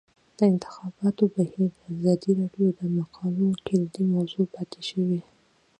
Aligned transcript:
د 0.37 0.39
انتخاباتو 0.53 1.23
بهیر 1.35 1.67
د 1.75 1.79
ازادي 1.93 2.31
راډیو 2.39 2.69
د 2.79 2.81
مقالو 2.97 3.47
کلیدي 3.65 4.03
موضوع 4.13 4.45
پاتې 4.55 4.81
شوی. 4.89 5.21